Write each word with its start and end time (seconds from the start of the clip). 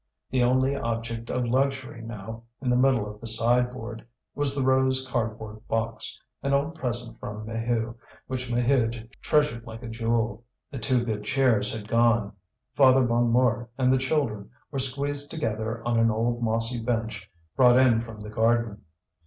The 0.31 0.41
only 0.41 0.75
object 0.75 1.29
of 1.29 1.45
luxury 1.45 2.01
now, 2.01 2.41
in 2.59 2.71
the 2.71 2.75
middle 2.75 3.07
of 3.07 3.21
the 3.21 3.27
sideboard, 3.27 4.03
was 4.33 4.55
the 4.55 4.63
rose 4.63 5.07
cardboard 5.07 5.67
box, 5.67 6.19
an 6.41 6.55
old 6.55 6.73
present 6.73 7.19
from 7.19 7.45
Maheu, 7.45 7.93
which 8.25 8.49
Maheude 8.49 9.11
treasured 9.21 9.63
like 9.67 9.83
a 9.83 9.87
jewel. 9.87 10.43
The 10.71 10.79
two 10.79 11.05
good 11.05 11.23
chairs 11.23 11.71
had 11.71 11.87
gone; 11.87 12.33
Father 12.73 13.05
Bonnemort 13.05 13.67
and 13.77 13.93
the 13.93 13.99
children 13.99 14.49
were 14.71 14.79
squeezed 14.79 15.29
together 15.29 15.83
on 15.87 15.99
an 15.99 16.09
old 16.09 16.41
mossy 16.41 16.81
bench 16.83 17.29
brought 17.55 17.77
in 17.77 18.01
from 18.01 18.21
the 18.21 18.31
garden. 18.31 18.81